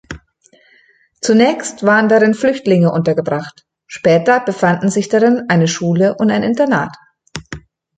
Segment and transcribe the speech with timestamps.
[1.21, 6.95] Zunächst waren darin Flüchtlinge untergebracht, später befanden sich darin eine Schule und ein Internat.